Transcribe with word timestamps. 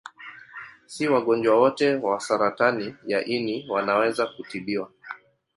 Si 0.85 1.07
wagonjwa 1.07 1.55
wote 1.59 1.95
wa 1.95 2.19
saratani 2.19 2.95
ya 3.07 3.25
ini 3.25 3.65
wanaweza 3.69 4.25
kutibiwa. 4.25 4.91